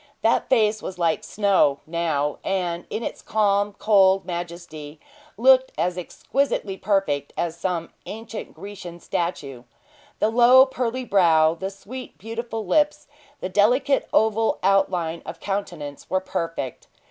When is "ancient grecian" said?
8.07-8.99